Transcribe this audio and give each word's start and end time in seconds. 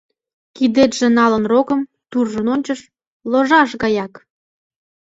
Кидетше 0.55 1.07
налын 1.19 1.43
рокым, 1.51 1.81
туржын 2.11 2.47
ончыш,— 2.53 2.79
ложаш 3.31 3.69
гаяк!.. 3.81 4.13